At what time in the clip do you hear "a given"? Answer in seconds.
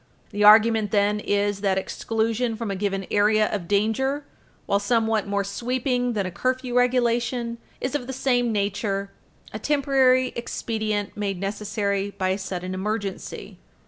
2.71-3.05